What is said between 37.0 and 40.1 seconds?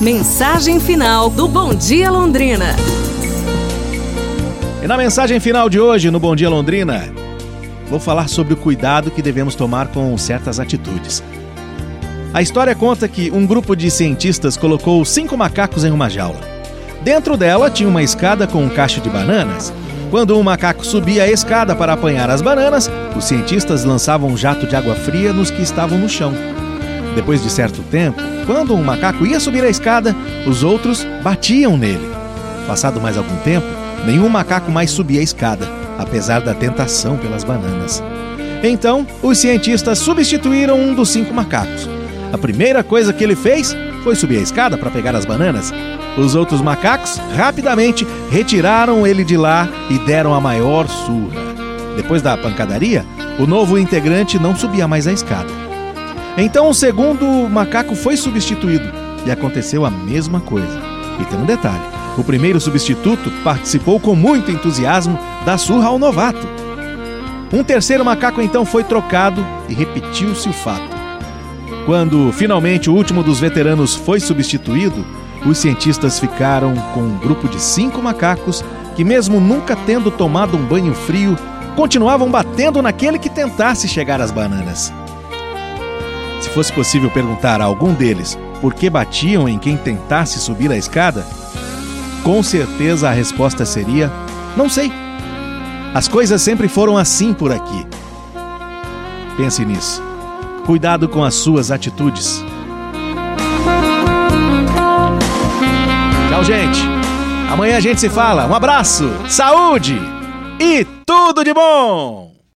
pelas bananas. Então, os cientistas